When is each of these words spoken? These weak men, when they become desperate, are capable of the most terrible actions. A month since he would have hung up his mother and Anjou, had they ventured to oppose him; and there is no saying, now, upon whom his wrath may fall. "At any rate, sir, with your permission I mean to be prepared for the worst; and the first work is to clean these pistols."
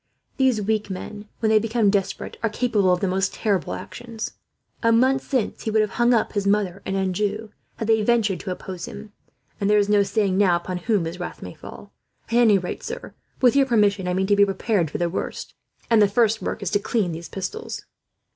These 0.37 0.63
weak 0.63 0.89
men, 0.89 1.27
when 1.41 1.51
they 1.51 1.59
become 1.59 1.91
desperate, 1.91 2.35
are 2.41 2.49
capable 2.49 2.91
of 2.91 3.01
the 3.01 3.07
most 3.07 3.35
terrible 3.35 3.75
actions. 3.75 4.31
A 4.81 4.91
month 4.91 5.21
since 5.21 5.61
he 5.61 5.69
would 5.69 5.81
have 5.83 5.91
hung 6.01 6.11
up 6.11 6.33
his 6.33 6.47
mother 6.47 6.81
and 6.87 6.95
Anjou, 6.95 7.49
had 7.75 7.87
they 7.87 8.01
ventured 8.01 8.39
to 8.39 8.49
oppose 8.49 8.85
him; 8.85 9.11
and 9.59 9.69
there 9.69 9.77
is 9.77 9.87
no 9.89 10.01
saying, 10.01 10.39
now, 10.39 10.55
upon 10.55 10.77
whom 10.79 11.05
his 11.05 11.19
wrath 11.19 11.43
may 11.43 11.53
fall. 11.53 11.91
"At 12.29 12.33
any 12.33 12.57
rate, 12.57 12.81
sir, 12.81 13.13
with 13.41 13.55
your 13.55 13.67
permission 13.67 14.07
I 14.07 14.15
mean 14.15 14.25
to 14.25 14.35
be 14.35 14.43
prepared 14.43 14.89
for 14.89 14.97
the 14.97 15.07
worst; 15.07 15.53
and 15.87 16.01
the 16.01 16.07
first 16.07 16.41
work 16.41 16.63
is 16.63 16.71
to 16.71 16.79
clean 16.79 17.11
these 17.11 17.29
pistols." 17.29 17.85